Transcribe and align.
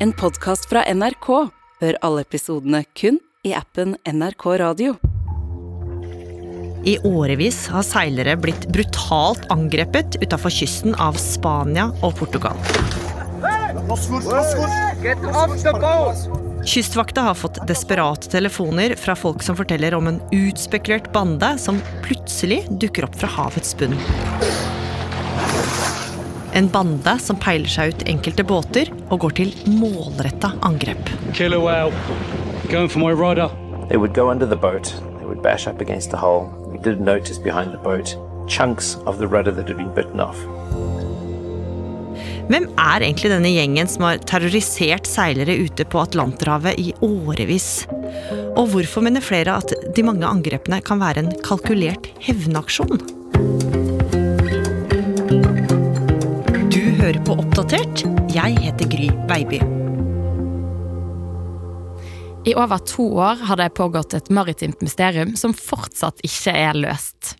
En 0.00 0.12
podkast 0.14 0.68
fra 0.70 0.84
NRK. 0.94 1.26
Hør 1.82 1.96
alle 2.06 2.22
episodene 2.22 2.84
kun 2.94 3.16
i 3.42 3.50
appen 3.58 3.96
NRK 4.06 4.44
Radio. 4.62 4.92
I 6.86 6.94
årevis 7.02 7.64
har 7.72 7.82
seilere 7.82 8.36
blitt 8.38 8.68
brutalt 8.70 9.48
angrepet 9.50 10.20
utafor 10.22 10.54
kysten 10.54 10.94
av 11.02 11.18
Spania 11.18 11.88
og 12.06 12.14
Portugal. 12.20 12.54
Kystvakta 16.62 17.26
har 17.32 17.42
fått 17.42 17.58
desperate 17.66 18.30
telefoner 18.30 18.94
fra 19.02 19.18
folk 19.18 19.42
som 19.42 19.58
forteller 19.58 19.98
om 19.98 20.14
en 20.14 20.22
utspekulert 20.30 21.10
bande 21.10 21.56
som 21.58 21.82
plutselig 22.06 22.62
dukker 22.70 23.10
opp 23.10 23.18
fra 23.18 23.34
havets 23.34 23.74
bunn. 23.82 23.98
En 26.56 26.68
bande 26.72 27.18
som 27.20 27.36
peiler 27.36 27.68
seg 27.68 27.92
ut 27.92 28.04
enkelte 28.08 28.44
båter 28.46 28.92
og 29.08 29.20
går 29.24 29.36
til 29.40 29.52
målretta 29.68 30.54
angrep. 30.66 31.10
Killer 31.36 31.60
whale. 31.60 31.92
Going 32.70 32.88
for 32.88 33.00
my 33.00 33.12
rudder. 33.12 33.52
They 33.88 33.96
would 33.96 34.14
go 34.14 34.30
under 34.30 34.46
the 34.46 34.56
boat, 34.56 34.94
they 35.18 35.26
would 35.26 35.42
bash 35.42 35.66
up 35.66 35.80
against 35.80 36.10
the 36.10 36.16
hull. 36.16 36.48
We 36.72 36.78
did 36.78 37.00
notice 37.00 37.38
behind 37.38 37.72
the 37.72 37.78
boat 37.78 38.16
chunks 38.48 38.96
of 39.06 39.18
the 39.18 39.26
rudder 39.26 39.52
that 39.52 39.68
had 39.68 39.76
been 39.76 39.94
bitten 39.94 40.20
off. 40.20 40.38
Hvem 42.48 42.64
er 42.80 43.04
egentlig 43.04 43.28
denne 43.28 43.50
gjengen 43.52 43.90
som 43.92 44.06
har 44.06 44.22
terrorisert 44.24 45.08
seilere 45.08 45.58
ute 45.60 45.84
på 45.84 46.00
Atlanterhavet 46.00 46.80
i 46.80 46.94
årevis? 47.04 47.84
Og 48.56 48.70
hvorfor 48.72 49.04
mener 49.04 49.24
flere 49.24 49.58
at 49.60 49.74
de 49.94 50.04
mange 50.06 50.24
angrepene 50.24 50.80
kan 50.80 51.02
være 51.02 51.26
en 51.26 51.32
kalkulert 51.44 52.08
hevnaksjon? 52.24 53.17
Hører 57.08 57.24
på 57.24 57.34
Oppdatert. 57.40 58.02
Jeg 58.34 58.58
heter 58.60 58.88
Gry 58.92 59.06
Baby. 59.30 59.62
I 62.44 62.52
over 62.52 62.82
to 62.84 63.06
år 63.16 63.40
har 63.48 63.56
det 63.56 63.70
pågått 63.78 64.12
et 64.18 64.28
maritimt 64.28 64.82
mysterium 64.84 65.32
som 65.40 65.54
fortsatt 65.56 66.20
ikke 66.26 66.52
er 66.52 66.76
løst. 66.76 67.30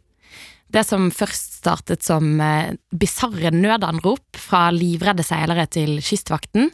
Det 0.73 0.87
som 0.89 1.11
først 1.13 1.59
startet 1.61 2.07
som 2.07 2.41
eh, 2.41 2.79
bisarre 2.97 3.53
nødanrop 3.53 4.41
fra 4.41 4.71
livredde 4.73 5.27
seilere 5.27 5.67
til 5.69 5.99
Kystvakten, 6.01 6.71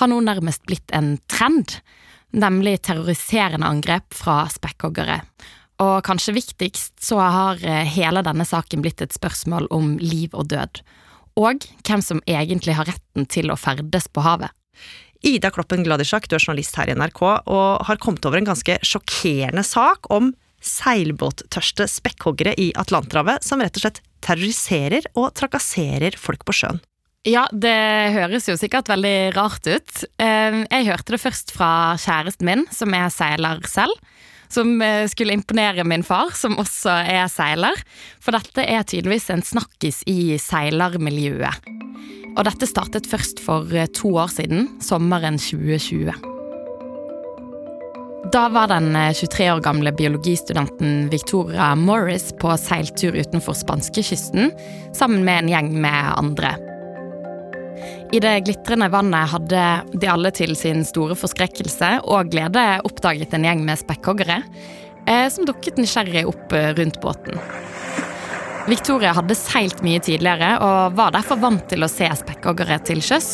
har 0.00 0.10
nå 0.10 0.18
nærmest 0.26 0.64
blitt 0.66 0.90
en 0.98 1.14
trend, 1.30 1.76
nemlig 2.34 2.80
terroriserende 2.88 3.70
angrep 3.70 4.18
fra 4.18 4.48
spekkhoggere. 4.50 5.20
Og 5.82 6.02
kanskje 6.06 6.34
viktigst 6.40 6.98
så 7.06 7.22
har 7.22 7.62
eh, 7.62 7.86
hele 7.86 8.26
denne 8.26 8.48
saken 8.50 8.82
blitt 8.82 9.04
et 9.04 9.14
spørsmål 9.14 9.70
om 9.70 9.94
liv 10.02 10.34
og 10.34 10.50
død. 10.50 10.82
Og 11.40 11.64
hvem 11.86 12.02
som 12.04 12.20
egentlig 12.28 12.76
har 12.76 12.90
retten 12.90 13.28
til 13.30 13.52
å 13.52 13.58
ferdes 13.60 14.08
på 14.12 14.24
havet. 14.24 14.52
Ida 15.22 15.52
Kloppen 15.54 15.84
Gladisjak, 15.86 16.26
du 16.26 16.34
er 16.34 16.42
journalist 16.42 16.76
her 16.76 16.90
i 16.90 16.96
NRK 16.98 17.20
og 17.22 17.84
har 17.86 18.00
kommet 18.02 18.24
over 18.26 18.40
en 18.40 18.48
ganske 18.48 18.78
sjokkerende 18.82 19.62
sak 19.66 20.10
om 20.10 20.32
seilbåttørste 20.62 21.86
spekkhoggere 21.90 22.54
i 22.58 22.70
Atlanterhavet 22.78 23.44
som 23.46 23.62
rett 23.62 23.76
og 23.78 23.84
slett 23.84 24.00
terroriserer 24.22 25.06
og 25.18 25.32
trakasserer 25.38 26.18
folk 26.18 26.44
på 26.46 26.56
sjøen. 26.62 26.82
Ja, 27.26 27.44
det 27.54 27.74
høres 28.16 28.48
jo 28.50 28.56
sikkert 28.58 28.90
veldig 28.90 29.34
rart 29.36 29.66
ut. 29.66 30.04
Eh, 30.18 30.62
jeg 30.66 30.88
hørte 30.88 31.14
det 31.14 31.22
først 31.22 31.52
fra 31.54 31.94
kjæresten 32.02 32.48
min, 32.48 32.64
som 32.74 32.94
er 32.98 33.12
seiler 33.14 33.62
selv. 33.70 33.94
Som 34.52 34.82
eh, 34.84 35.06
skulle 35.08 35.32
imponere 35.32 35.84
min 35.88 36.04
far, 36.04 36.34
som 36.36 36.58
også 36.60 36.92
er 37.08 37.24
seiler. 37.32 37.78
For 38.20 38.36
dette 38.36 38.66
er 38.68 38.84
tydeligvis 38.84 39.30
en 39.32 39.44
snakkis 39.44 40.02
i 40.10 40.36
seilermiljøet. 40.40 41.70
Og 42.32 42.44
dette 42.48 42.68
startet 42.68 43.08
først 43.08 43.40
for 43.44 43.72
eh, 43.72 43.88
to 43.96 44.12
år 44.20 44.32
siden, 44.34 44.68
sommeren 44.84 45.40
2020. 45.40 46.12
Da 48.32 48.46
var 48.48 48.70
den 48.70 48.94
23 48.96 49.48
år 49.52 49.60
gamle 49.64 49.92
biologistudenten 49.92 51.10
Victoria 51.12 51.74
Morris 51.76 52.30
på 52.40 52.54
seiltur 52.56 53.18
utenfor 53.18 53.56
spanskekysten 53.58 54.52
sammen 54.96 55.26
med 55.26 55.42
en 55.42 55.50
gjeng 55.52 55.72
med 55.84 56.12
andre. 56.16 56.54
I 58.12 58.20
det 58.20 58.40
glitrende 58.44 58.90
vannet 58.92 59.30
hadde 59.32 59.60
de 59.96 60.08
alle 60.12 60.28
til 60.36 60.52
sin 60.58 60.82
store 60.84 61.14
forskrekkelse 61.16 61.94
og 62.12 62.28
glede 62.34 62.64
oppdaget 62.84 63.32
en 63.32 63.46
gjeng 63.48 63.62
med 63.64 63.80
spekkhoggere, 63.80 64.42
eh, 65.08 65.28
som 65.32 65.46
dukket 65.48 65.80
nysgjerrig 65.80 66.26
opp 66.28 66.52
rundt 66.76 66.98
båten. 67.00 67.40
Victoria 68.68 69.14
hadde 69.16 69.34
seilt 69.34 69.80
mye 69.82 70.02
tidligere 70.04 70.58
og 70.60 70.98
var 70.98 71.16
derfor 71.16 71.40
vant 71.40 71.64
til 71.72 71.82
å 71.82 71.90
se 71.90 72.10
spekkhoggere 72.20 72.76
til 72.84 73.00
sjøs, 73.02 73.30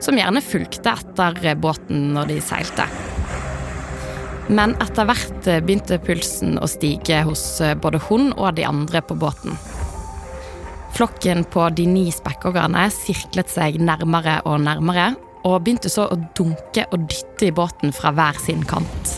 som 0.00 0.16
gjerne 0.16 0.40
fulgte 0.42 0.96
etter 0.96 1.52
båten 1.60 2.08
når 2.16 2.32
de 2.32 2.40
seilte. 2.42 2.88
Men 4.48 4.72
etter 4.80 5.06
hvert 5.06 5.52
begynte 5.62 6.00
pulsen 6.02 6.56
å 6.56 6.72
stige 6.72 7.20
hos 7.28 7.44
både 7.84 8.00
hun 8.08 8.32
og 8.32 8.56
de 8.56 8.64
andre 8.66 9.04
på 9.04 9.20
båten. 9.20 9.60
Flokken 10.92 11.44
på 11.48 11.66
de 11.76 11.86
ni 11.88 12.04
spekkhoggerne 12.12 12.84
sirklet 12.92 13.50
seg 13.52 13.78
nærmere 13.80 14.40
og 14.48 14.60
nærmere, 14.64 15.12
og 15.42 15.64
begynte 15.64 15.90
så 15.90 16.06
å 16.12 16.18
dunke 16.36 16.84
og 16.92 17.08
dytte 17.10 17.48
i 17.48 17.54
båten 17.54 17.94
fra 17.96 18.12
hver 18.14 18.38
sin 18.38 18.62
kant. 18.68 19.16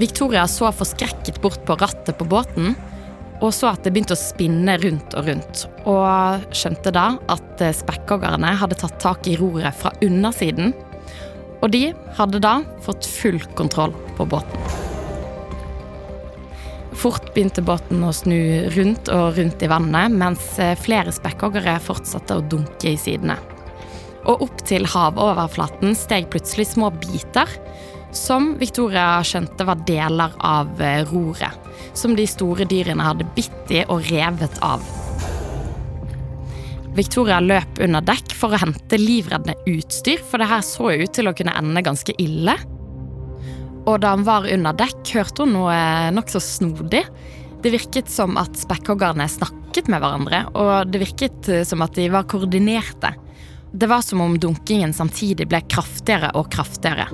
Victoria 0.00 0.46
så 0.48 0.70
forskrekket 0.72 1.42
bort 1.42 1.66
på 1.68 1.76
rattet 1.80 2.16
på 2.18 2.28
båten, 2.28 2.72
og 3.42 3.50
så 3.52 3.72
at 3.72 3.82
det 3.82 3.90
begynte 3.92 4.14
å 4.14 4.22
spinne 4.22 4.78
rundt 4.80 5.18
og 5.18 5.28
rundt, 5.28 5.66
og 5.90 6.46
skjønte 6.54 6.94
da 6.94 7.08
at 7.34 7.66
spekkhoggerne 7.82 8.54
hadde 8.62 8.78
tatt 8.78 8.96
tak 9.02 9.28
i 9.28 9.36
roret 9.40 9.76
fra 9.82 9.92
undersiden 10.00 10.72
og 11.62 11.70
de 11.70 11.92
hadde 12.18 12.42
da 12.42 12.56
fått 12.82 13.06
full 13.06 13.38
kontroll 13.58 13.94
på 14.18 14.26
båten. 14.26 14.81
Fort 17.02 17.32
begynte 17.34 17.64
båten 17.66 18.04
å 18.06 18.12
snu 18.14 18.68
rundt 18.76 19.08
og 19.10 19.34
rundt 19.34 19.62
i 19.64 19.68
vannet, 19.70 20.12
mens 20.14 20.44
eh, 20.62 20.76
flere 20.78 21.10
spekkhoggere 21.10 21.80
fortsatte 21.82 22.36
å 22.38 22.44
dunke 22.46 22.92
i 22.92 23.00
sidene. 23.00 23.34
Og 24.30 24.44
opp 24.46 24.60
til 24.68 24.86
havoverflaten 24.86 25.96
steg 25.98 26.28
plutselig 26.30 26.68
små 26.76 26.92
biter, 27.02 27.50
som 28.14 28.52
Victoria 28.60 29.16
skjønte 29.26 29.66
var 29.66 29.82
deler 29.88 30.36
av 30.46 30.78
eh, 30.78 31.00
roret, 31.10 31.58
som 31.98 32.14
de 32.14 32.28
store 32.30 32.68
dyrene 32.70 33.02
hadde 33.02 33.26
bitt 33.34 33.74
i 33.74 33.82
og 33.88 34.06
revet 34.06 34.62
av. 34.62 34.86
Victoria 36.94 37.40
løp 37.42 37.82
under 37.82 38.04
dekk 38.04 38.36
for 38.36 38.54
å 38.54 38.62
hente 38.62 39.00
livreddende 39.00 39.58
utstyr, 39.74 40.22
for 40.22 40.38
det 40.38 40.52
her 40.52 40.62
så 40.62 40.92
ut 40.92 41.18
til 41.18 41.26
å 41.26 41.34
kunne 41.34 41.58
ende 41.58 41.82
ganske 41.82 42.14
ille. 42.22 42.54
Og 43.86 43.98
da 44.02 44.12
han 44.14 44.26
var 44.26 44.46
under 44.46 44.76
dekk, 44.78 45.02
hørte 45.16 45.42
hun 45.42 45.56
noe 45.56 45.76
nokså 46.14 46.40
snodig. 46.42 47.02
Det 47.62 47.72
virket 47.74 48.10
som 48.10 48.38
at 48.40 48.58
spekkhoggerne 48.58 49.26
snakket 49.30 49.90
med 49.90 50.02
hverandre, 50.02 50.44
og 50.58 50.90
det 50.90 51.02
virket 51.02 51.50
som 51.66 51.82
at 51.84 51.94
de 51.98 52.08
var 52.12 52.26
koordinerte. 52.30 53.14
Det 53.72 53.88
var 53.88 54.02
som 54.04 54.20
om 54.20 54.34
dunkingen 54.38 54.92
samtidig 54.94 55.48
ble 55.50 55.62
kraftigere 55.70 56.32
og 56.38 56.50
kraftigere. 56.52 57.08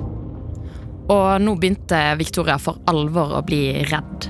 Og 1.09 1.27
nå 1.41 1.55
begynte 1.57 2.01
Victoria 2.19 2.59
for 2.61 2.81
alvor 2.89 3.37
å 3.39 3.45
bli 3.45 3.79
redd. 3.89 4.29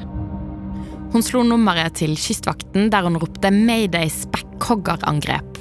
Hun 1.09 1.25
slo 1.25 1.41
nummeret 1.43 1.97
til 1.99 2.13
Kystvakten 2.19 2.91
der 2.93 3.07
hun 3.07 3.17
ropte 3.19 3.49
'Mayday 3.49 4.11
spekkhoggerangrep'. 4.13 5.58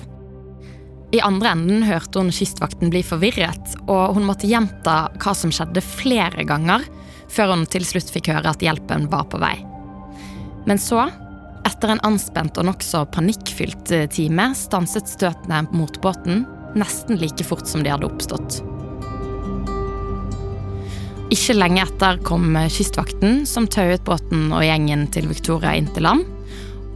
I 1.10 1.20
andre 1.24 1.54
enden 1.54 1.82
hørte 1.88 2.20
hun 2.20 2.32
Kystvakten 2.34 2.90
bli 2.92 3.00
forvirret, 3.06 3.76
og 3.88 4.18
hun 4.18 4.26
måtte 4.28 4.48
gjenta 4.48 5.06
hva 5.16 5.32
som 5.36 5.52
skjedde 5.54 5.80
flere 5.84 6.44
ganger, 6.48 6.84
før 7.32 7.54
hun 7.54 7.64
til 7.70 7.86
slutt 7.88 8.12
fikk 8.12 8.28
høre 8.34 8.52
at 8.52 8.64
hjelpen 8.64 9.08
var 9.12 9.24
på 9.32 9.40
vei. 9.40 9.54
Men 10.68 10.80
så, 10.80 11.06
etter 11.64 11.94
en 11.94 12.04
anspent 12.04 12.60
og 12.60 12.68
nokså 12.68 13.06
panikkfylt 13.14 13.92
time, 14.12 14.50
stanset 14.56 15.08
støtene 15.08 15.64
mot 15.72 15.96
båten 16.04 16.44
nesten 16.76 17.16
like 17.16 17.44
fort 17.44 17.64
som 17.68 17.84
de 17.84 17.92
hadde 17.92 18.08
oppstått. 18.08 18.60
Ikke 21.32 21.56
lenge 21.56 21.84
etter 21.84 22.20
kom 22.24 22.52
Kystvakten, 22.72 23.46
som 23.48 23.68
tauet 23.68 24.04
båten 24.04 24.50
og 24.52 24.64
gjengen 24.64 25.08
til 25.12 25.28
Victoria 25.28 25.74
inn 25.76 25.88
til 25.96 26.04
land. 26.08 26.37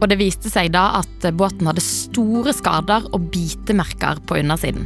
Og 0.03 0.09
det 0.11 0.19
viste 0.19 0.51
seg 0.51 0.73
da 0.75 0.97
at 0.99 1.25
båten 1.31 1.69
hadde 1.69 1.83
store 1.83 2.51
skader 2.51 3.05
og 3.15 3.29
bitemerker 3.31 4.19
på 4.27 4.41
undersiden. 4.41 4.83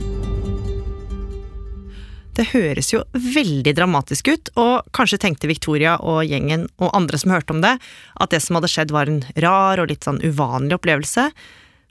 Det 2.38 2.52
høres 2.52 2.92
jo 2.94 3.00
veldig 3.18 3.74
dramatisk 3.74 4.30
ut, 4.30 4.52
og 4.62 4.86
kanskje 4.94 5.18
tenkte 5.24 5.50
Victoria 5.50 5.96
og 6.06 6.22
gjengen 6.30 6.68
og 6.78 6.94
andre 6.94 7.18
som 7.18 7.34
hørte 7.34 7.56
om 7.56 7.64
det, 7.64 7.80
at 8.22 8.30
det 8.30 8.44
som 8.46 8.60
hadde 8.60 8.70
skjedd 8.70 8.94
var 8.94 9.10
en 9.10 9.24
rar 9.42 9.82
og 9.82 9.90
litt 9.90 10.06
sånn 10.06 10.22
uvanlig 10.22 10.78
opplevelse. 10.78 11.32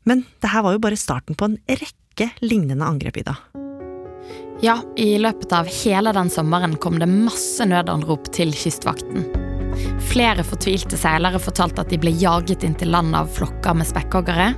Men 0.06 0.22
det 0.38 0.52
her 0.52 0.62
var 0.62 0.76
jo 0.76 0.84
bare 0.86 1.00
starten 1.00 1.34
på 1.34 1.48
en 1.50 1.58
rekke 1.66 2.30
lignende 2.46 2.86
angrep, 2.86 3.18
Ida. 3.24 3.34
Ja, 4.62 4.78
i 4.94 5.16
løpet 5.18 5.50
av 5.52 5.66
hele 5.82 6.14
den 6.14 6.30
sommeren 6.32 6.78
kom 6.78 7.02
det 7.02 7.10
masse 7.10 7.66
nødanrop 7.66 8.30
til 8.38 8.54
Kystvakten. 8.54 9.26
Flere 10.06 10.44
fortvilte 10.46 10.98
seilere 10.98 11.40
fortalte 11.42 11.82
at 11.82 11.92
de 11.92 11.98
ble 12.00 12.12
jaget 12.16 12.64
inn 12.66 12.76
til 12.78 12.92
land 12.94 13.16
av 13.16 13.30
flokker 13.36 13.76
med 13.76 13.88
spekkhoggere, 13.88 14.52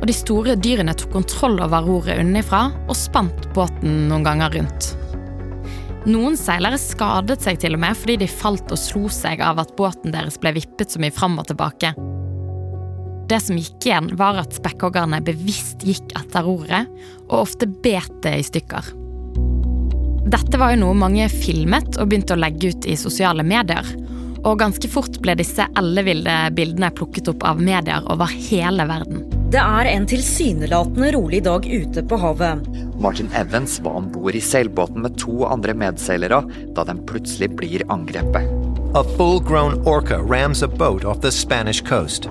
og 0.00 0.06
de 0.08 0.16
store 0.16 0.56
dyrene 0.58 0.94
tok 0.98 1.12
kontroll 1.18 1.60
over 1.62 1.84
roret 1.86 2.22
unnifra 2.22 2.68
og 2.86 2.96
spant 2.98 3.48
båten 3.56 4.06
noen 4.10 4.26
ganger 4.26 4.56
rundt. 4.56 4.92
Noen 6.02 6.34
seilere 6.34 6.80
skadet 6.82 7.44
seg 7.44 7.60
til 7.62 7.76
og 7.76 7.82
med 7.84 7.98
fordi 7.98 8.16
de 8.24 8.30
falt 8.30 8.72
og 8.74 8.80
slo 8.80 9.06
seg 9.12 9.42
av 9.44 9.60
at 9.62 9.76
båten 9.78 10.14
deres 10.14 10.40
ble 10.42 10.54
vippet 10.56 10.90
så 10.90 11.02
mye 11.02 11.14
fram 11.14 11.38
og 11.38 11.46
tilbake. 11.52 11.92
Det 13.30 13.38
som 13.40 13.56
gikk 13.56 13.86
igjen, 13.86 14.10
var 14.18 14.40
at 14.40 14.56
spekkhoggerne 14.58 15.22
bevisst 15.24 15.86
gikk 15.86 16.10
etter 16.18 16.42
roret, 16.44 16.90
og 17.30 17.44
ofte 17.44 17.68
bet 17.70 18.10
det 18.26 18.34
i 18.40 18.48
stykker. 18.48 18.90
Dette 20.32 20.58
var 20.58 20.74
jo 20.74 20.82
noe 20.82 20.96
mange 20.96 21.28
filmet 21.30 21.96
og 22.00 22.10
begynte 22.10 22.34
å 22.34 22.40
legge 22.40 22.72
ut 22.72 22.86
i 22.88 22.98
sosiale 22.98 23.44
medier. 23.46 23.86
Og 24.42 24.58
ganske 24.58 24.88
fort 24.90 25.20
ble 25.22 25.36
disse 25.38 25.66
elleville 25.78 26.34
bildene 26.56 26.90
plukket 26.94 27.30
opp 27.30 27.44
av 27.46 27.62
medier 27.62 28.02
over 28.10 28.30
hele 28.32 28.86
verden. 28.90 29.22
Det 29.52 29.60
er 29.60 29.90
en 29.92 30.06
tilsynelatende 30.08 31.12
rolig 31.14 31.42
dag 31.46 31.66
ute 31.68 32.02
på 32.02 32.18
havet. 32.18 32.64
Martin 33.02 33.30
Evans 33.36 33.78
var 33.84 34.00
om 34.00 34.08
bord 34.12 34.34
i 34.34 34.40
seilbåten 34.42 35.02
med 35.04 35.18
to 35.20 35.44
andre 35.46 35.74
medseilere 35.76 36.42
da 36.74 36.86
den 36.88 37.02
plutselig 37.06 37.52
blir 37.58 37.84
angrepet. 37.92 38.48
A 38.96 39.04
full 39.16 39.38
grown 39.44 39.78
orca 39.86 40.18
rams 40.18 40.62
a 40.62 40.68
boat 40.68 41.04
off 41.04 41.20
the 41.20 41.32
Spanish 41.32 41.84
coast. 41.84 42.28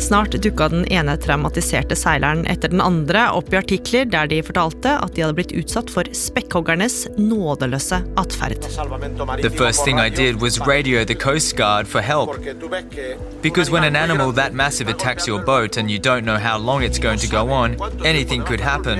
Snart 0.00 0.32
dukka 0.42 0.68
den 0.68 0.84
ene 0.92 1.16
traumatiserte 1.20 1.96
seileren 1.96 2.46
etter 2.48 2.72
den 2.72 2.80
andre 2.80 3.26
opp 3.36 3.52
i 3.52 3.58
artikler 3.60 4.08
der 4.08 4.30
de 4.30 4.38
fortalte 4.42 4.94
at 4.96 5.12
de 5.14 5.22
hadde 5.22 5.36
blitt 5.36 5.52
utsatt 5.52 5.92
for 5.92 6.08
spekkhoggernes 6.16 7.02
nådeløse 7.18 8.00
atferd. 8.20 8.64
The 9.42 9.50
first 9.50 9.84
thing 9.84 10.00
I 10.00 10.08
did 10.08 10.40
was 10.40 10.58
radio 10.66 11.04
the 11.04 11.14
Coast 11.14 11.56
Guard 11.56 11.86
for 11.86 12.00
help. 12.00 12.36
Because 13.42 13.70
when 13.70 13.84
an 13.84 13.96
animal 13.96 14.32
that 14.32 14.54
massive 14.54 14.88
attacks 14.88 15.28
your 15.28 15.44
boat 15.44 15.76
and 15.76 15.90
you 15.90 15.98
don't 15.98 16.24
know 16.24 16.38
how 16.38 16.58
long 16.58 16.82
it's 16.82 16.98
going 16.98 17.18
to 17.18 17.28
go 17.28 17.50
on, 17.52 17.76
anything 18.04 18.42
could 18.42 18.60
happen. 18.60 18.98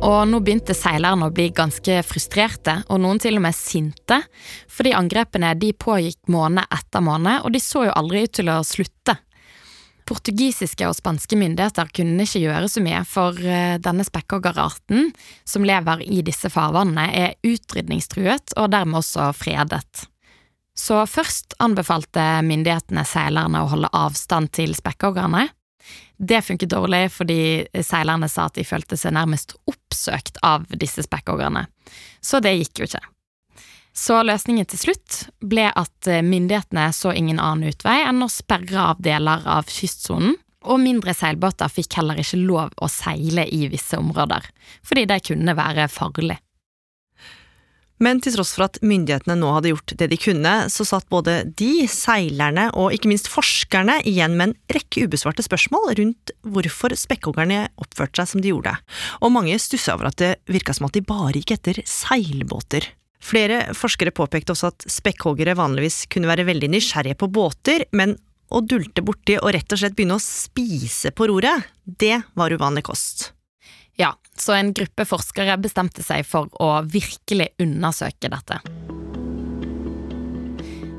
Og 0.00 0.22
nå 0.30 0.38
begynte 0.40 0.72
seilerne 0.72 1.26
å 1.28 1.32
bli 1.34 1.50
ganske 1.52 1.98
frustrerte, 2.08 2.78
og 2.88 3.02
noen 3.02 3.18
til 3.20 3.36
og 3.36 3.44
med 3.44 3.56
sinte, 3.56 4.16
fordi 4.72 4.94
angrepene 4.96 5.52
de 5.60 5.74
pågikk 5.76 6.30
måned 6.32 6.64
etter 6.72 7.04
måned, 7.04 7.44
og 7.44 7.52
de 7.52 7.60
så 7.60 7.84
jo 7.84 7.96
aldri 7.98 8.24
ut 8.24 8.32
til 8.38 8.48
å 8.48 8.62
slutte. 8.64 9.18
Portugisiske 10.08 10.88
og 10.88 10.96
spanske 10.96 11.36
myndigheter 11.38 11.92
kunne 11.94 12.24
ikke 12.24 12.40
gjøre 12.46 12.70
så 12.72 12.82
mye, 12.82 13.02
for 13.06 13.36
eh, 13.44 13.76
denne 13.82 14.06
spekkhoggerarten, 14.08 15.12
som 15.44 15.68
lever 15.68 16.02
i 16.08 16.24
disse 16.26 16.48
farvannene, 16.50 17.06
er 17.12 17.36
utrydningstruet 17.46 18.56
og 18.56 18.72
dermed 18.72 19.02
også 19.02 19.28
fredet. 19.36 20.06
Så 20.80 21.04
først 21.04 21.58
anbefalte 21.60 22.24
myndighetene 22.46 23.04
seilerne 23.04 23.60
å 23.60 23.68
holde 23.68 23.92
avstand 23.92 24.48
til 24.56 24.72
spekkhoggerne, 24.78 25.50
det 26.20 26.42
funket 26.44 26.72
dårlig 26.72 27.06
fordi 27.14 27.40
seilerne 27.86 28.28
sa 28.28 28.48
at 28.48 28.58
de 28.58 28.66
følte 28.66 28.98
seg 29.00 29.14
nærmest 29.16 29.56
oppsøkt 29.70 30.40
av 30.44 30.66
disse 30.76 31.04
spekkhoggerne. 31.06 31.64
Så 32.20 32.42
det 32.44 32.56
gikk 32.58 32.82
jo 32.82 32.90
ikke. 32.90 33.02
Så 33.96 34.20
løsningen 34.22 34.68
til 34.70 34.78
slutt 34.84 35.16
ble 35.42 35.66
at 35.76 36.10
myndighetene 36.24 36.86
så 36.94 37.14
ingen 37.16 37.40
annen 37.42 37.72
utvei 37.72 37.98
enn 38.04 38.22
å 38.22 38.30
sperre 38.30 38.92
av 38.92 39.02
deler 39.02 39.42
av 39.48 39.68
kystsonen, 39.72 40.36
og 40.68 40.80
mindre 40.82 41.14
seilbåter 41.16 41.72
fikk 41.72 41.96
heller 41.96 42.20
ikke 42.20 42.38
lov 42.42 42.74
å 42.76 42.88
seile 42.92 43.46
i 43.48 43.64
visse 43.72 43.96
områder, 43.96 44.44
fordi 44.84 45.06
det 45.08 45.22
kunne 45.30 45.56
være 45.56 45.88
farlig. 45.88 46.36
Men 48.00 48.20
til 48.24 48.32
tross 48.32 48.54
for 48.56 48.64
at 48.64 48.78
myndighetene 48.80 49.36
nå 49.36 49.50
hadde 49.52 49.74
gjort 49.74 49.92
det 50.00 50.08
de 50.08 50.18
kunne, 50.20 50.54
så 50.72 50.86
satt 50.88 51.08
både 51.12 51.42
de, 51.58 51.84
seilerne 51.90 52.70
og 52.72 52.94
ikke 52.96 53.10
minst 53.12 53.28
forskerne 53.28 53.98
igjen 54.08 54.38
med 54.38 54.50
en 54.50 54.54
rekke 54.72 55.04
ubesvarte 55.04 55.44
spørsmål 55.44 55.92
rundt 55.98 56.32
hvorfor 56.48 56.96
spekkhoggerne 56.96 57.66
oppførte 57.80 58.22
seg 58.22 58.32
som 58.32 58.44
de 58.44 58.54
gjorde. 58.54 58.72
Og 59.20 59.34
mange 59.34 59.58
stussa 59.60 59.98
over 59.98 60.08
at 60.08 60.20
det 60.22 60.32
virka 60.48 60.72
som 60.76 60.88
at 60.88 60.96
de 60.96 61.04
bare 61.04 61.36
gikk 61.36 61.58
etter 61.58 61.82
seilbåter. 61.84 62.88
Flere 63.20 63.74
forskere 63.76 64.14
påpekte 64.16 64.54
også 64.54 64.70
at 64.72 64.86
spekkhoggere 64.88 65.58
vanligvis 65.58 66.06
kunne 66.12 66.30
være 66.30 66.46
veldig 66.48 66.70
nysgjerrige 66.72 67.18
på 67.20 67.28
båter, 67.28 67.84
men 67.92 68.16
å 68.50 68.62
dulte 68.64 69.04
borti 69.04 69.36
og 69.38 69.52
rett 69.54 69.76
og 69.76 69.82
slett 69.82 69.98
begynne 69.98 70.16
å 70.16 70.24
spise 70.24 71.12
på 71.12 71.28
roret, 71.30 71.68
det 71.84 72.16
var 72.38 72.56
uvanlig 72.56 72.86
kost. 72.88 73.28
Ja, 74.00 74.14
så 74.38 74.54
en 74.56 74.72
gruppe 74.72 75.04
forskere 75.04 75.58
bestemte 75.60 76.00
seg 76.00 76.24
for 76.24 76.48
å 76.56 76.70
virkelig 76.88 77.50
undersøke 77.60 78.30
dette. 78.32 78.60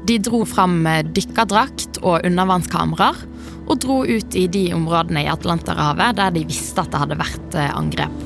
De 0.05 0.17
dro 0.21 0.43
fram 0.49 0.83
dykkerdrakt 1.13 2.01
og 2.01 2.25
undervannskameraer 2.27 3.23
og 3.71 3.79
dro 3.81 4.01
ut 4.05 4.35
i 4.37 4.47
de 4.51 4.67
områdene 4.75 5.23
i 5.25 5.29
Atlanterhavet 5.31 6.17
der 6.19 6.33
de 6.35 6.45
visste 6.49 6.83
at 6.83 6.91
det 6.93 7.01
hadde 7.01 7.19
vært 7.21 7.57
eh, 7.57 7.73
angrep. 7.77 8.23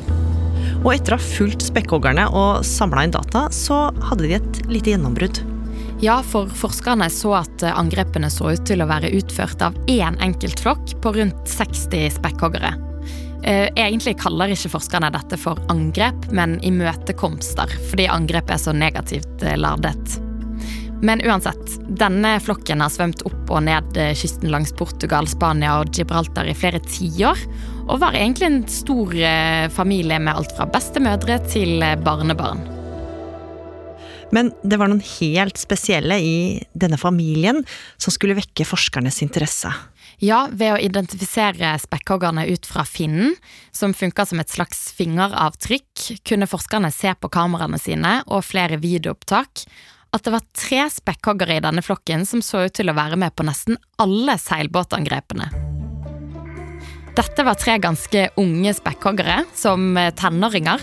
Og 0.85 0.91
etter 0.93 1.15
å 1.15 1.19
ha 1.19 1.23
fulgt 1.23 1.65
spekkhoggerne 1.65 2.27
og 2.35 2.63
samla 2.67 3.05
inn 3.05 3.13
data, 3.15 3.47
så 3.55 3.89
hadde 4.09 4.25
de 4.25 4.37
et 4.37 4.59
lite 4.71 4.93
gjennombrudd. 4.93 5.39
Ja, 6.03 6.19
for 6.25 6.51
forskerne 6.51 7.07
så 7.13 7.37
at 7.39 7.63
eh, 7.63 7.75
angrepene 7.75 8.31
så 8.33 8.51
ut 8.55 8.65
til 8.67 8.83
å 8.83 8.89
være 8.89 9.13
utført 9.15 9.63
av 9.63 9.77
én 9.91 10.19
enkelt 10.23 10.63
flokk 10.65 10.97
på 11.03 11.15
rundt 11.19 11.55
60 11.55 12.17
spekkhoggere. 12.19 12.75
Eh, 13.43 13.69
egentlig 13.75 14.17
kaller 14.17 14.53
ikke 14.53 14.71
forskerne 14.73 15.11
dette 15.13 15.37
for 15.37 15.59
angrep, 15.69 16.29
men 16.33 16.57
imøtekomster, 16.65 17.69
fordi 17.91 18.07
angrep 18.09 18.49
er 18.49 18.61
så 18.61 18.73
negativt 18.73 19.43
eh, 19.45 19.57
ladet. 19.59 20.19
Men 21.05 21.21
uansett, 21.27 21.75
denne 21.99 22.37
flokken 22.41 22.81
har 22.81 22.89
svømt 22.89 23.21
opp 23.27 23.51
og 23.53 23.65
ned 23.67 23.99
eh, 24.01 24.15
kysten 24.17 24.49
langs 24.53 24.73
Portugal, 24.73 25.29
Spania 25.29 25.75
og 25.81 25.93
Gibraltar 25.93 26.49
i 26.49 26.57
flere 26.57 26.81
tiår, 26.87 27.43
og 27.85 27.99
var 28.01 28.17
egentlig 28.17 28.49
en 28.49 28.63
stor 28.71 29.13
familie 29.75 30.17
med 30.17 30.33
alt 30.33 30.55
fra 30.57 30.65
bestemødre 30.73 31.37
til 31.45 31.85
barnebarn. 32.01 32.74
Men 34.33 34.51
det 34.63 34.79
var 34.81 34.89
noen 34.89 35.03
helt 35.19 35.59
spesielle 35.59 36.17
i 36.21 36.37
denne 36.73 36.97
familien 36.97 37.63
som 37.97 38.13
skulle 38.13 38.37
vekke 38.37 38.65
forskernes 38.67 39.21
interesse. 39.25 39.71
Ja, 40.23 40.45
ved 40.51 40.73
å 40.73 40.79
identifisere 40.79 41.73
spekkhoggerne 41.81 42.45
ut 42.47 42.65
fra 42.65 42.85
finnen, 42.87 43.35
som 43.75 43.93
funka 43.93 44.25
som 44.25 44.39
et 44.39 44.53
slags 44.53 44.87
fingeravtrykk, 44.95 46.21
kunne 46.25 46.47
forskerne 46.47 46.91
se 46.95 47.11
på 47.19 47.31
kameraene 47.33 47.79
sine 47.81 48.21
og 48.25 48.45
flere 48.47 48.79
videoopptak 48.81 49.65
at 50.15 50.23
det 50.23 50.31
var 50.31 50.45
tre 50.55 50.85
spekkhoggere 50.91 51.57
i 51.57 51.63
denne 51.63 51.83
flokken 51.83 52.23
som 52.27 52.43
så 52.45 52.65
ut 52.69 52.75
til 52.77 52.87
å 52.87 52.95
være 52.95 53.19
med 53.19 53.35
på 53.35 53.43
nesten 53.43 53.75
alle 53.99 54.37
seilbåtangrepene. 54.39 55.49
Dette 57.15 57.45
var 57.47 57.59
tre 57.59 57.77
ganske 57.79 58.25
unge 58.39 58.73
spekkhoggere, 58.75 59.41
som 59.55 59.95
tenåringer, 60.19 60.81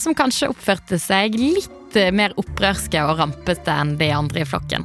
som 0.00 0.16
kanskje 0.16 0.50
oppførte 0.52 0.98
seg 1.00 1.38
litt 1.40 1.98
mer 2.12 2.34
opprørske 2.40 3.00
og 3.06 3.18
rampete 3.20 3.72
enn 3.72 3.96
de 4.00 4.10
andre 4.12 4.42
i 4.44 4.48
flokken. 4.48 4.84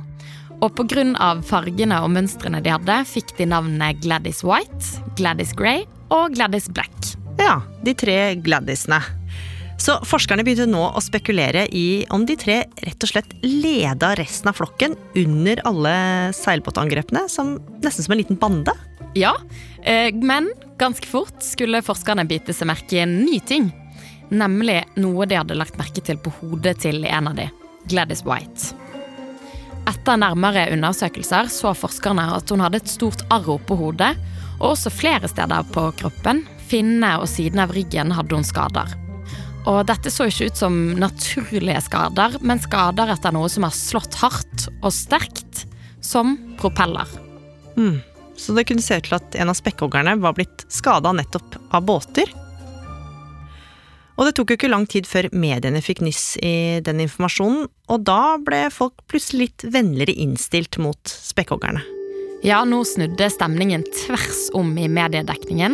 Og 0.62 0.76
pga. 0.78 1.42
fargene 1.42 2.04
og 2.04 2.12
mønstrene 2.14 2.62
de 2.62 2.70
hadde, 2.70 3.00
fikk 3.10 3.34
de 3.38 3.48
navnene 3.50 3.94
Gladys 4.02 4.44
White, 4.46 5.02
Gladys 5.18 5.56
Grey 5.58 5.88
og 6.14 6.36
Gladys 6.36 6.70
Black. 6.70 7.16
Ja, 7.40 7.62
de 7.84 7.96
tre 7.98 8.36
Gladysene. 8.36 9.02
Så 9.82 9.96
forskerne 10.06 10.44
begynte 10.46 10.68
nå 10.70 10.84
å 10.94 11.02
spekulere 11.02 11.64
i 11.74 12.04
om 12.14 12.28
de 12.30 12.36
tre 12.38 12.60
rett 12.86 13.02
og 13.02 13.10
slett 13.10 13.32
leda 13.42 14.12
resten 14.20 14.52
av 14.52 14.60
flokken 14.60 14.94
under 15.18 15.64
alle 15.66 15.94
seilbåtangrepene, 16.38 17.26
som, 17.26 17.56
nesten 17.82 18.06
som 18.06 18.14
en 18.14 18.22
liten 18.22 18.38
bande. 18.38 18.76
Ja, 19.18 19.34
eh, 19.82 20.14
men 20.14 20.52
ganske 20.78 21.10
fort 21.10 21.42
skulle 21.42 21.82
forskerne 21.82 22.28
bite 22.30 22.54
seg 22.54 22.70
merke 22.70 23.00
i 23.00 23.02
en 23.08 23.24
ny 23.26 23.40
ting. 23.42 23.72
Nemlig 24.32 24.80
noe 24.96 25.28
de 25.28 25.36
hadde 25.36 25.58
lagt 25.60 25.76
merke 25.80 26.04
til 26.04 26.20
på 26.22 26.32
hodet 26.40 26.78
til 26.86 27.04
en 27.04 27.28
av 27.32 27.36
de, 27.36 27.50
Gladys 27.92 28.24
White. 28.24 28.78
Etter 29.90 30.20
nærmere 30.22 30.70
undersøkelser 30.72 31.50
så 31.52 31.74
forskerne 31.76 32.30
at 32.38 32.52
hun 32.54 32.64
hadde 32.64 32.80
et 32.80 32.92
stort 32.92 33.26
arr 33.34 33.58
på 33.68 33.78
hodet, 33.80 34.14
og 34.62 34.76
også 34.76 34.92
flere 34.94 35.28
steder 35.28 35.66
på 35.74 35.88
kroppen. 36.00 36.46
Finnene 36.70 37.16
og 37.20 37.28
siden 37.28 37.60
av 37.64 37.74
ryggen 37.76 38.14
hadde 38.16 38.38
hun 38.38 38.46
skader. 38.48 38.94
Og 39.70 39.82
dette 39.90 40.10
så 40.14 40.30
ikke 40.30 40.48
ut 40.50 40.62
som 40.62 40.78
naturlige 40.98 41.82
skader, 41.86 42.38
men 42.46 42.62
skader 42.62 43.12
etter 43.14 43.34
noe 43.36 43.50
som 43.52 43.66
har 43.68 43.76
slått 43.76 44.18
hardt 44.22 44.70
og 44.80 44.94
sterkt, 44.96 45.66
som 46.02 46.38
propeller. 46.62 47.10
Mm. 47.76 48.00
Så 48.38 48.56
det 48.58 48.66
kunne 48.70 48.82
se 48.82 48.98
ut 48.98 49.06
til 49.06 49.18
at 49.20 49.36
en 49.38 49.52
av 49.52 49.58
spekkhoggerne 49.60 50.16
var 50.22 50.34
blitt 50.38 50.66
skada 50.72 51.12
nettopp 51.14 51.60
av 51.76 51.86
båter? 51.86 52.32
Og 54.22 54.28
det 54.28 54.36
tok 54.38 54.52
jo 54.54 54.56
ikke 54.60 54.70
lang 54.70 54.84
tid 54.86 55.08
før 55.10 55.32
mediene 55.34 55.80
fikk 55.82 56.04
nyss 56.06 56.36
i 56.46 56.78
den 56.86 57.02
informasjonen, 57.02 57.64
og 57.90 58.04
da 58.06 58.38
ble 58.38 58.68
folk 58.70 59.02
plutselig 59.10 59.48
litt 59.48 59.66
vennligere 59.74 60.14
innstilt 60.14 60.78
mot 60.78 61.10
spekkhoggerne. 61.10 61.82
Ja, 62.46 62.60
nå 62.66 62.84
snudde 62.86 63.32
stemningen 63.34 63.82
tvers 64.04 64.44
om 64.58 64.70
i 64.78 64.86
mediedekningen. 64.86 65.74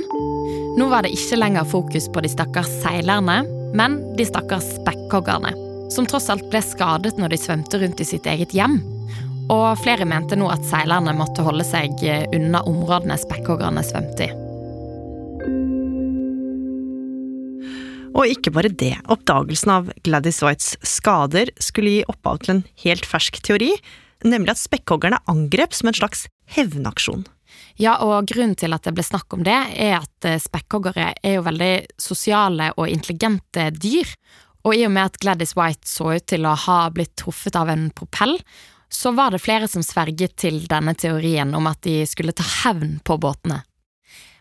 Nå 0.80 0.88
var 0.88 1.04
det 1.04 1.12
ikke 1.16 1.42
lenger 1.42 1.68
fokus 1.68 2.08
på 2.08 2.24
de 2.24 2.32
stakkars 2.32 2.72
seilerne, 2.86 3.42
men 3.75 4.00
de 4.16 4.30
stakkars 4.32 4.72
spekkhoggerne. 4.77 5.51
Som 5.92 6.08
tross 6.08 6.32
alt 6.32 6.48
ble 6.48 6.63
skadet 6.63 7.20
når 7.20 7.36
de 7.36 7.44
svømte 7.44 7.84
rundt 7.84 8.00
i 8.00 8.08
sitt 8.08 8.32
eget 8.32 8.56
hjem. 8.56 8.80
Og 9.51 9.70
flere 9.84 10.08
mente 10.08 10.39
nå 10.39 10.48
at 10.56 10.63
seilerne 10.72 11.20
måtte 11.20 11.44
holde 11.44 11.68
seg 11.68 12.00
unna 12.32 12.63
områdene 12.63 13.20
spekkhoggerne 13.27 13.84
svømte 13.92 14.32
i. 14.32 14.47
Og 18.17 18.31
ikke 18.33 18.50
bare 18.55 18.74
det, 18.74 18.95
oppdagelsen 19.13 19.71
av 19.71 19.89
Gladys 20.05 20.41
Whites 20.41 20.74
skader 20.81 21.51
skulle 21.62 22.00
gi 22.00 22.05
opphav 22.09 22.41
til 22.41 22.55
en 22.55 22.63
helt 22.81 23.05
fersk 23.05 23.38
teori, 23.45 23.75
nemlig 24.25 24.55
at 24.55 24.62
spekkhoggerne 24.63 25.21
angrep 25.29 25.75
som 25.77 25.91
en 25.91 25.97
slags 26.00 26.25
hevnaksjon. 26.55 27.27
Ja, 27.77 28.00
og 28.01 28.25
grunnen 28.31 28.57
til 28.57 28.74
at 28.74 28.88
det 28.88 28.95
ble 28.97 29.05
snakk 29.05 29.36
om 29.38 29.45
det, 29.45 29.57
er 29.77 30.00
at 30.00 30.25
eh, 30.25 30.41
spekkhoggere 30.41 31.12
er 31.21 31.38
jo 31.38 31.45
veldig 31.45 31.74
sosiale 32.01 32.71
og 32.75 32.89
intelligente 32.89 33.69
dyr. 33.77 34.09
Og 34.65 34.74
i 34.74 34.81
og 34.88 34.91
med 34.95 35.12
at 35.12 35.21
Gladys 35.21 35.53
White 35.57 35.88
så 35.88 36.15
ut 36.17 36.25
til 36.27 36.50
å 36.50 36.55
ha 36.65 36.79
blitt 36.93 37.13
truffet 37.21 37.55
av 37.55 37.69
en 37.71 37.88
propell, 37.93 38.36
så 38.89 39.13
var 39.13 39.31
det 39.31 39.43
flere 39.43 39.69
som 39.69 39.86
sverget 39.86 40.38
til 40.41 40.63
denne 40.71 40.95
teorien 40.97 41.53
om 41.55 41.69
at 41.69 41.83
de 41.86 42.01
skulle 42.09 42.36
ta 42.36 42.45
hevn 42.63 42.97
på 43.05 43.19
båtene. 43.21 43.62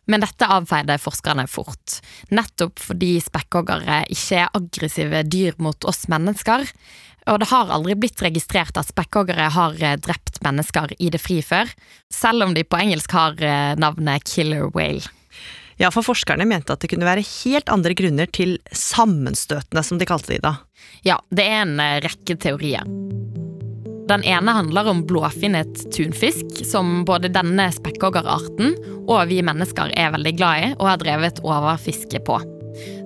Men 0.07 0.23
dette 0.23 0.47
avfeide 0.47 0.99
forskerne 1.03 1.47
fort, 1.51 1.99
nettopp 2.31 2.79
fordi 2.83 3.17
spekkhoggere 3.25 4.05
ikke 4.13 4.45
er 4.45 4.55
aggressive 4.55 5.25
dyr 5.27 5.59
mot 5.63 5.89
oss 5.89 6.07
mennesker, 6.13 6.67
og 7.27 7.41
det 7.43 7.49
har 7.51 7.73
aldri 7.75 7.97
blitt 7.99 8.23
registrert 8.23 8.79
at 8.79 8.93
spekkhoggere 8.93 9.49
har 9.57 9.75
eh, 9.83 9.97
drept 9.99 10.39
mennesker 10.47 10.95
i 11.03 11.11
det 11.11 11.19
fri 11.19 11.41
før, 11.43 11.71
selv 12.13 12.47
om 12.47 12.55
de 12.55 12.63
på 12.63 12.79
engelsk 12.79 13.17
har 13.19 13.41
eh, 13.43 13.73
navnet 13.83 14.27
killer 14.31 14.71
whale. 14.71 15.03
Ja, 15.77 15.91
for 15.93 16.07
forskerne 16.07 16.47
mente 16.49 16.73
at 16.73 16.81
det 16.81 16.89
kunne 16.89 17.09
være 17.09 17.27
helt 17.27 17.69
andre 17.69 17.93
grunner 17.99 18.31
til 18.33 18.57
sammenstøtene, 18.73 19.83
som 19.85 19.99
de 20.01 20.09
kalte 20.09 20.33
de 20.33 20.41
da. 20.41 20.55
Ja, 21.05 21.19
det 21.35 21.51
er 21.51 21.67
en 21.67 21.77
eh, 21.83 21.99
rekke 22.07 22.39
teorier. 22.41 22.87
Den 24.07 24.23
ene 24.23 24.53
handler 24.55 24.87
om 24.87 25.07
blåfinnet 25.07 25.81
tunfisk, 25.95 26.67
som 26.67 27.01
både 27.05 27.31
denne 27.35 27.67
spekkhoggerarten 27.75 28.77
og 29.07 29.25
vi 29.31 29.41
mennesker 29.43 29.91
er 29.99 30.13
veldig 30.15 30.35
glad 30.39 30.63
i 30.63 30.69
og 30.77 30.87
har 30.91 31.01
drevet 31.03 31.43
overfiske 31.43 32.21
på. 32.27 32.39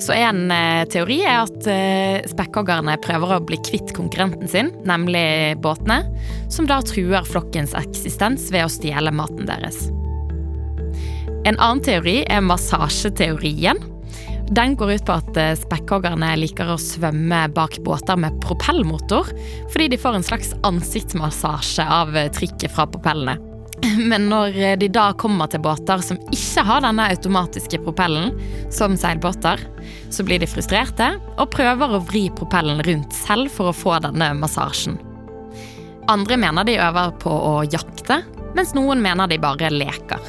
Så 0.03 0.13
en 0.17 0.51
eh, 0.51 0.83
teori 0.91 1.21
er 1.23 1.45
at 1.45 1.69
eh, 1.71 2.27
spekkhoggerne 2.29 2.99
prøver 3.05 3.37
å 3.37 3.45
bli 3.47 3.57
kvitt 3.69 3.95
konkurrenten 3.97 4.51
sin, 4.51 4.73
nemlig 4.89 5.57
båtene, 5.63 6.03
som 6.53 6.69
da 6.69 6.81
truer 6.85 7.25
flokkens 7.29 7.77
eksistens 7.79 8.49
ved 8.53 8.67
å 8.67 8.73
stjele 8.73 9.15
maten 9.15 9.47
deres. 9.49 9.87
En 11.49 11.57
annen 11.57 11.81
teori 11.85 12.21
er 12.29 12.45
massasjeteorien. 12.45 13.79
Den 14.51 14.75
går 14.77 14.93
ut 14.93 15.05
på 15.07 15.15
at 15.15 15.37
eh, 15.39 15.53
spekkhoggerne 15.55 16.33
liker 16.41 16.73
å 16.73 16.81
svømme 16.81 17.45
bak 17.55 17.77
båter 17.87 18.19
med 18.19 18.41
propellmotor, 18.43 19.29
fordi 19.71 19.93
de 19.93 19.99
får 20.01 20.19
en 20.19 20.27
slags 20.27 20.51
ansiktsmassasje 20.67 21.87
av 21.87 22.17
eh, 22.19 22.27
trykket 22.35 22.75
fra 22.75 22.89
propellene. 22.91 23.37
Men 24.11 24.27
når 24.33 24.59
eh, 24.59 24.75
de 24.81 24.89
da 24.91 25.13
kommer 25.15 25.47
til 25.53 25.63
båter 25.63 26.03
som 26.03 26.19
ikke 26.35 26.65
har 26.67 26.83
denne 26.83 27.07
automatiske 27.15 27.79
propellen, 27.85 28.35
som 28.75 28.99
seilbåter, 28.99 29.63
så 30.11 30.27
blir 30.27 30.43
de 30.43 30.51
frustrerte 30.51 31.13
og 31.37 31.53
prøver 31.55 31.95
å 31.95 32.03
vri 32.11 32.27
propellen 32.35 32.83
rundt 32.91 33.15
selv 33.15 33.55
for 33.55 33.71
å 33.71 33.77
få 33.77 34.01
denne 34.03 34.33
massasjen. 34.41 34.99
Andre 36.11 36.41
mener 36.43 36.67
de 36.67 36.81
øver 36.83 37.15
på 37.23 37.31
å 37.31 37.55
jakte, 37.71 38.19
mens 38.55 38.73
noen 38.73 39.01
mener 39.01 39.29
de 39.29 39.39
bare 39.39 39.71
leker. 39.71 40.21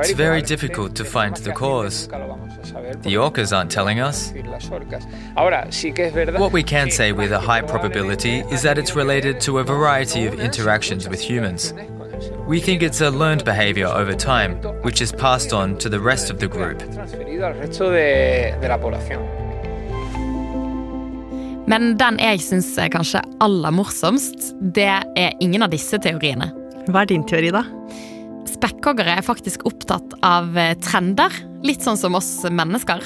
It's 0.00 0.12
very 0.12 0.42
difficult 0.42 0.94
to 0.96 1.04
find 1.04 1.36
the 1.36 1.52
cause. 1.52 2.08
The 3.02 3.16
orcas 3.16 3.52
aren't 3.52 3.70
telling 3.70 4.00
us. 4.00 4.32
What 6.38 6.52
we 6.52 6.62
can 6.62 6.90
say 6.90 7.12
with 7.12 7.32
a 7.32 7.38
high 7.38 7.62
probability 7.62 8.42
is 8.50 8.62
that 8.62 8.78
it's 8.78 8.94
related 8.96 9.40
to 9.42 9.58
a 9.58 9.64
variety 9.64 10.26
of 10.26 10.40
interactions 10.40 11.08
with 11.08 11.20
humans. 11.20 11.72
We 12.46 12.60
think 12.60 12.82
it's 12.82 13.00
a 13.00 13.10
learned 13.10 13.44
behavior 13.44 13.86
over 13.86 14.14
time, 14.14 14.60
which 14.82 15.00
is 15.00 15.12
passed 15.12 15.52
on 15.52 15.76
to 15.78 15.88
the 15.88 16.00
rest 16.00 16.30
of 16.30 16.38
the 16.38 16.48
group. 16.48 16.82
Men 21.70 21.96
den 21.98 22.20
jeg 22.22 22.42
syns 22.44 22.68
er 22.78 22.92
kanskje 22.94 23.24
aller 23.42 23.74
morsomst, 23.74 24.52
det 24.74 24.86
er 24.86 25.34
ingen 25.42 25.66
av 25.66 25.72
disse 25.74 25.98
teoriene. 26.02 26.52
Hva 26.86 27.02
er 27.02 27.10
din 27.10 27.26
teori, 27.26 27.50
da? 27.54 27.64
Spekkhoggere 28.46 29.16
er 29.18 29.26
faktisk 29.26 29.66
opptatt 29.66 30.14
av 30.24 30.54
eh, 30.58 30.76
trender, 30.86 31.34
litt 31.66 31.82
sånn 31.82 31.98
som 31.98 32.14
oss 32.18 32.30
mennesker. 32.46 33.02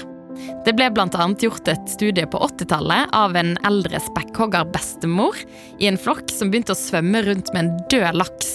Det 0.64 0.74
ble 0.76 0.90
bl.a. 0.92 1.26
gjort 1.40 1.68
et 1.72 1.92
studie 1.92 2.26
på 2.28 2.40
80-tallet 2.44 3.12
av 3.16 3.36
en 3.36 3.54
eldre 3.68 4.00
spekkhoggerbestemor 4.04 5.40
i 5.80 5.88
en 5.88 6.00
flokk 6.00 6.28
som 6.32 6.52
begynte 6.52 6.76
å 6.76 6.80
svømme 6.80 7.24
rundt 7.26 7.52
med 7.54 7.64
en 7.64 7.72
død 7.92 8.20
laks. 8.20 8.52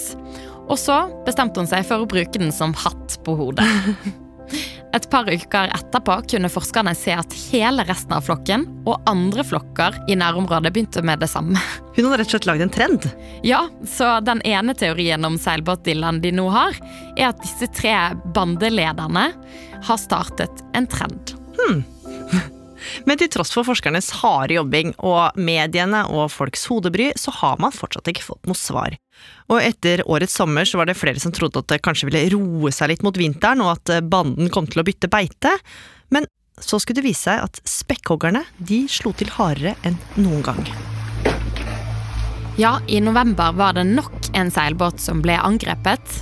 Og 0.66 0.78
så 0.82 1.04
bestemte 1.26 1.62
hun 1.62 1.70
seg 1.70 1.86
for 1.90 2.06
å 2.06 2.10
bruke 2.10 2.42
den 2.42 2.54
som 2.54 2.78
hatt 2.86 3.18
på 3.26 3.38
hodet. 3.42 3.70
Et 4.96 5.10
par 5.12 5.28
uker 5.28 5.72
etterpå 5.75 6.16
kunne 6.32 6.48
forskerne 6.48 6.94
se 6.96 7.12
at 7.20 7.34
hele 7.50 7.84
resten 7.84 8.14
av 8.16 8.24
flokken 8.24 8.64
og 8.88 9.04
andre 9.12 9.44
flokker 9.44 9.98
i 10.08 10.16
nærområdet 10.16 10.72
begynte 10.72 11.04
med 11.04 11.20
det 11.20 11.28
samme. 11.34 11.60
Hun 11.98 12.08
hadde 12.08 12.22
rett 12.22 12.30
og 12.30 12.36
slett 12.38 12.48
lagd 12.48 12.64
en 12.64 12.72
trend? 12.72 13.10
Ja, 13.44 13.66
så 13.84 14.22
den 14.24 14.40
ene 14.48 14.75
teorien 14.78 15.28
om 15.28 15.36
seilbåtdillaen 15.42 16.22
de 16.24 16.32
nå 16.38 16.48
har, 16.54 16.80
er 17.18 17.34
at 17.34 17.44
disse 17.44 17.68
tre 17.75 17.96
bandelederne 18.38 19.28
har 19.84 20.00
startet 20.00 20.64
en 20.78 20.88
trend. 20.88 21.36
Hmm. 21.60 21.84
Men 23.04 23.20
til 23.20 23.32
tross 23.34 23.52
for 23.52 23.68
forskernes 23.68 24.14
harde 24.22 24.56
jobbing 24.56 24.94
og 25.04 25.36
mediene 25.36 26.06
og 26.08 26.30
folks 26.32 26.68
hodebry, 26.72 27.12
så 27.20 27.34
har 27.42 27.60
man 27.60 27.75
fortsatt 27.75 28.14
ikke 28.14 28.30
fått 28.30 28.48
noe 28.48 28.60
svar. 28.60 28.96
Og 29.54 29.62
etter 29.62 30.02
årets 30.10 30.34
sommer 30.34 30.66
så 30.66 30.80
var 30.80 30.90
det 30.90 30.98
flere 30.98 31.22
som 31.22 31.34
trodde 31.36 31.62
at 31.62 31.70
det 31.70 31.84
kanskje 31.86 32.10
ville 32.10 32.24
roe 32.34 32.72
seg 32.74 32.90
litt 32.94 33.06
mot 33.06 33.18
vinteren, 33.18 33.62
og 33.62 33.76
at 33.76 34.00
banden 34.10 34.50
kom 34.54 34.66
til 34.70 34.82
å 34.82 34.88
bytte 34.88 35.12
beite. 35.12 35.54
Men 36.14 36.26
så 36.62 36.80
skulle 36.80 37.02
det 37.02 37.10
vise 37.10 37.28
seg 37.28 37.44
at 37.44 37.60
spekkhoggerne 37.68 38.46
de 38.58 38.86
slo 38.92 39.12
til 39.18 39.32
hardere 39.36 39.76
enn 39.86 39.98
noen 40.18 40.46
gang. 40.46 40.62
Ja, 42.58 42.78
i 42.88 43.02
november 43.04 43.52
var 43.52 43.76
det 43.76 43.84
nok 43.90 44.30
en 44.34 44.52
seilbåt 44.54 45.02
som 45.04 45.20
ble 45.24 45.36
angrepet. 45.36 46.22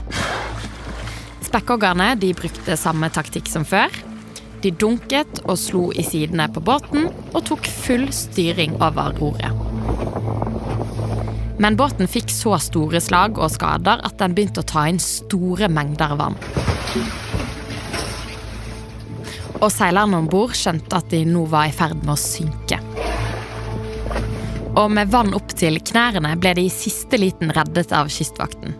Spekkhoggerne 1.45 2.15
de 2.17 2.31
brukte 2.33 2.77
samme 2.79 3.11
taktikk 3.13 3.51
som 3.51 3.67
før. 3.69 3.93
De 4.63 4.71
dunket 4.71 5.43
og 5.43 5.59
slo 5.61 5.83
i 5.93 6.05
sidene 6.07 6.47
på 6.49 6.63
båten 6.65 7.05
og 7.35 7.43
tok 7.45 7.69
full 7.69 8.07
styring 8.15 8.79
over 8.81 9.13
roret. 9.19 10.32
Men 11.57 11.75
båten 11.77 12.09
fikk 12.09 12.31
så 12.33 12.55
store 12.61 13.01
slag 13.03 13.37
og 13.37 13.51
skader 13.53 14.01
at 14.05 14.17
den 14.21 14.33
begynte 14.33 14.63
å 14.63 14.67
ta 14.67 14.87
inn 14.89 15.01
store 15.01 15.69
mengder 15.69 16.15
vann. 16.17 16.37
Og 19.61 19.69
seilerne 19.71 20.19
om 20.19 20.29
bord 20.31 20.55
skjønte 20.57 20.97
at 20.97 21.11
de 21.13 21.21
nå 21.29 21.45
var 21.51 21.69
i 21.69 21.75
ferd 21.75 22.01
med 22.01 22.15
å 22.15 22.19
synke. 22.19 22.81
Og 24.73 24.89
med 24.89 25.11
vann 25.13 25.35
opp 25.37 25.53
til 25.53 25.77
knærne 25.85 26.33
ble 26.41 26.55
de 26.57 26.65
i 26.65 26.73
siste 26.73 27.19
liten 27.21 27.53
reddet 27.53 27.93
av 27.93 28.09
kystvakten. 28.11 28.73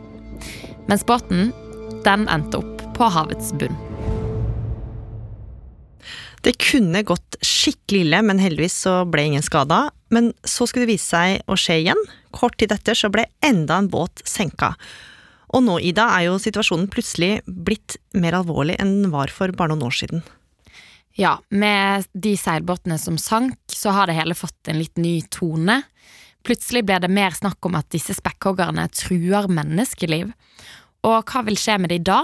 Mens 0.90 1.06
båten, 1.06 1.52
den 2.04 2.26
endte 2.28 2.60
opp 2.60 2.82
på 2.98 3.10
havets 3.14 3.54
bunn. 3.56 3.78
Det 6.44 6.58
kunne 6.60 7.06
gått 7.08 7.38
skikkelig 7.40 8.02
ille, 8.04 8.20
men 8.28 8.42
heldigvis 8.42 8.76
så 8.84 8.96
ble 9.08 9.30
ingen 9.30 9.46
skada. 9.46 9.86
Men 10.14 10.32
så 10.46 10.68
skulle 10.70 10.86
det 10.86 10.96
vise 10.96 11.10
seg 11.10 11.50
å 11.50 11.58
skje 11.58 11.80
igjen. 11.82 12.06
Kort 12.36 12.60
tid 12.62 12.74
etter 12.76 12.98
så 12.98 13.10
ble 13.14 13.26
enda 13.46 13.80
en 13.82 13.90
båt 13.92 14.22
senka. 14.30 14.74
Og 15.54 15.62
nå, 15.66 15.78
Ida, 15.86 16.08
er 16.18 16.28
jo 16.28 16.40
situasjonen 16.42 16.90
plutselig 16.92 17.44
blitt 17.46 17.98
mer 18.18 18.38
alvorlig 18.40 18.78
enn 18.82 18.96
den 19.04 19.14
var 19.14 19.34
for 19.34 19.54
bare 19.54 19.74
noen 19.74 19.88
år 19.90 19.98
siden. 20.00 20.24
Ja, 21.14 21.38
med 21.54 22.08
de 22.18 22.34
seilbåtene 22.40 22.98
som 22.98 23.20
sank, 23.22 23.60
så 23.70 23.94
har 23.94 24.10
det 24.10 24.18
hele 24.18 24.38
fått 24.38 24.70
en 24.70 24.80
litt 24.82 24.98
ny 24.98 25.20
tone. 25.34 25.84
Plutselig 26.44 26.82
ble 26.88 26.98
det 27.04 27.12
mer 27.14 27.36
snakk 27.38 27.62
om 27.70 27.78
at 27.78 27.92
disse 27.94 28.16
spekkhoggerne 28.18 28.88
truer 28.98 29.46
menneskeliv. 29.48 30.34
Og 31.06 31.30
hva 31.30 31.44
vil 31.46 31.60
skje 31.60 31.78
med 31.84 31.94
de 31.94 32.02
da? 32.02 32.24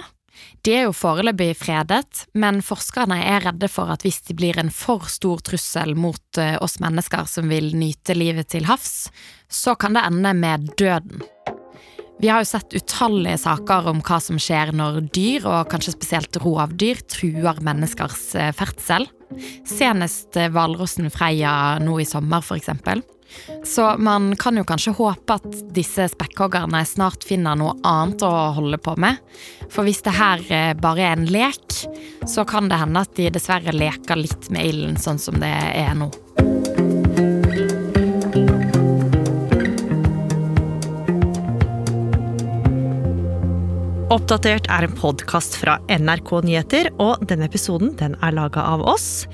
De 0.65 0.75
er 0.75 0.87
jo 0.87 0.95
foreløpig 0.95 1.53
fredet, 1.57 2.25
men 2.37 2.61
forskerne 2.65 3.17
er 3.23 3.45
redde 3.47 3.69
for 3.71 3.91
at 3.93 4.03
hvis 4.05 4.21
de 4.27 4.35
blir 4.37 4.59
en 4.59 4.71
for 4.73 5.07
stor 5.11 5.43
trussel 5.45 5.95
mot 5.95 6.41
eh, 6.41 6.57
oss 6.59 6.79
mennesker 6.83 7.27
som 7.31 7.51
vil 7.51 7.71
nyte 7.79 8.17
livet 8.17 8.51
til 8.51 8.67
havs, 8.69 9.09
så 9.49 9.75
kan 9.79 9.95
det 9.95 10.05
ende 10.07 10.33
med 10.37 10.71
døden. 10.79 11.23
Vi 12.19 12.27
har 12.27 12.43
jo 12.43 12.49
sett 12.49 12.75
utallige 12.75 13.37
saker 13.39 13.85
om 13.93 14.01
hva 14.03 14.17
som 14.19 14.39
skjer 14.41 14.73
når 14.75 15.05
dyr, 15.15 15.45
og 15.47 15.69
kanskje 15.71 15.95
spesielt 15.95 16.35
rovdyr, 16.43 16.99
truer 17.07 17.61
menneskers 17.63 18.25
eh, 18.35 18.51
ferdsel. 18.55 19.07
Senest 19.63 20.35
eh, 20.35 20.51
hvalrossen 20.51 21.07
Freia 21.13 21.77
nå 21.79 22.01
i 22.03 22.07
sommer, 22.07 22.43
eksempel. 22.57 23.05
Så 23.65 23.85
man 23.97 24.31
kan 24.39 24.57
jo 24.57 24.65
kanskje 24.67 24.95
håpe 24.97 25.39
at 25.39 25.47
disse 25.75 26.09
spekkhoggerne 26.13 26.81
snart 26.87 27.25
finner 27.27 27.59
noe 27.59 27.75
annet 27.87 28.23
å 28.25 28.31
holde 28.57 28.79
på 28.81 28.95
med. 29.01 29.19
For 29.69 29.87
hvis 29.87 30.03
det 30.05 30.15
her 30.17 30.43
eh, 30.49 30.73
bare 30.79 31.05
er 31.05 31.17
en 31.17 31.29
lek, 31.29 31.81
så 32.27 32.45
kan 32.47 32.69
det 32.71 32.79
hende 32.81 33.05
at 33.05 33.15
de 33.19 33.29
dessverre 33.33 33.75
leker 33.75 34.19
litt 34.19 34.49
med 34.53 34.71
ilden, 34.71 34.97
sånn 35.01 35.21
som 35.21 35.39
det 35.41 35.53
er 35.53 35.95
nå. 35.97 36.09
Oppdatert 44.09 44.65
er 44.73 44.87
en 44.87 44.95
podkast 44.97 45.53
fra 45.61 45.75
NRK 45.85 46.31
Nyheter, 46.47 46.89
og 46.97 47.21
denne 47.29 47.45
episoden 47.45 47.93
den 47.99 48.17
er 48.25 48.33
laga 48.33 48.63
av 48.71 48.81
oss. 48.89 49.27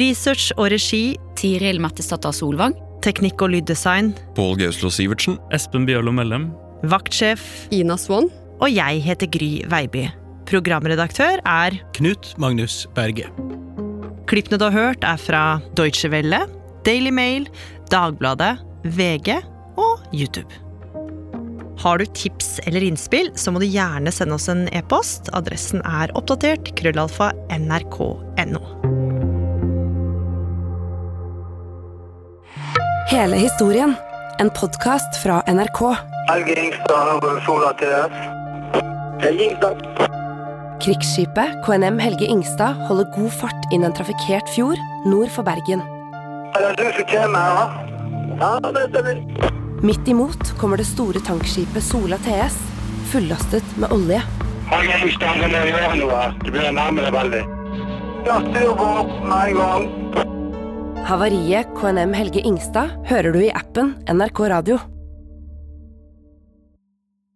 Research 0.00 0.48
og 0.56 0.70
regi 0.72 1.18
Tiril 1.36 1.78
Mattisdatter 1.84 2.32
Solvang. 2.32 2.72
Teknikk 3.04 3.42
og 3.44 3.52
lyddesign 3.52 4.14
Pål 4.32 4.54
Gauslo 4.62 4.88
Sivertsen. 4.88 5.36
Espen 5.52 5.84
Bjørlo 5.84 6.12
Mellem. 6.14 6.48
Vaktsjef 6.88 7.42
Ina 7.74 7.98
Swann. 8.00 8.30
Og 8.64 8.70
jeg 8.72 9.02
heter 9.04 9.28
Gry 9.28 9.50
Veiby. 9.68 10.06
Programredaktør 10.48 11.42
er 11.44 11.76
Knut 11.98 12.30
Magnus 12.40 12.84
Berge. 12.96 13.28
Klippene 14.30 14.56
du 14.60 14.64
har 14.70 14.72
hørt, 14.72 15.04
er 15.04 15.20
fra 15.20 15.42
Deutsche 15.76 16.08
Welle, 16.12 16.46
Daily 16.88 17.12
Mail, 17.12 17.48
Dagbladet, 17.92 18.54
VG 18.96 19.36
og 19.76 20.00
YouTube. 20.16 20.48
Har 21.84 22.00
du 22.00 22.08
tips 22.16 22.56
eller 22.64 22.86
innspill, 22.86 23.28
så 23.36 23.52
må 23.52 23.60
du 23.60 23.68
gjerne 23.68 24.12
sende 24.14 24.38
oss 24.38 24.48
en 24.48 24.64
e-post. 24.72 25.28
Adressen 25.36 25.84
er 25.84 26.14
oppdatert 26.16 26.72
krøllalfa 26.80 27.34
nrk.no. 27.52 28.83
Hele 33.14 33.36
historien. 33.36 33.94
En 34.38 34.50
podkast 34.50 35.22
fra 35.22 35.42
NRK. 35.46 35.80
Helge 36.30 36.54
Ingstad, 36.64 37.14
over 37.14 37.40
Sola 37.46 37.72
TS. 37.78 38.16
Helge 39.22 39.44
Ingstad. 39.44 39.76
Krigsskipet 40.82 41.62
KNM 41.66 41.98
Helge 41.98 42.26
Ingstad 42.26 42.74
holder 42.88 43.06
god 43.14 43.30
fart 43.30 43.70
inn 43.70 43.86
en 43.86 43.94
trafikkert 43.94 44.50
fjord 44.56 44.82
nord 45.06 45.30
for 45.30 45.46
Bergen. 45.46 45.86
Er 46.58 46.66
det 46.66 46.74
du 46.82 46.90
som 46.96 47.08
kommer 47.12 47.46
her? 47.60 47.78
Ja, 48.42 48.52
det 48.74 48.84
stemmer. 48.90 49.22
Midt 49.86 50.10
imot 50.10 50.54
kommer 50.58 50.82
det 50.82 50.90
store 50.90 51.22
tankskipet 51.22 51.86
Sola 51.86 52.18
TS, 52.26 52.58
fullastet 53.14 53.76
med 53.78 53.94
olje. 53.94 54.24
Helge 54.74 55.02
Ingstad, 55.06 55.38
det 55.38 56.50
blir 56.50 56.70
nærmere 56.82 57.14
veldig. 57.22 57.46
Ja, 58.26 58.42
styr 58.50 58.74
på 58.74 58.94
med 59.22 59.52
en 59.52 59.62
gang. 59.62 60.33
Havariet 61.02 61.66
KNM 61.74 62.14
Helge 62.14 62.40
Ingstad 62.46 62.94
hører 63.10 63.34
du 63.34 63.40
i 63.42 63.50
appen 63.50 63.96
NRK 64.06 64.46
Radio. 64.54 64.78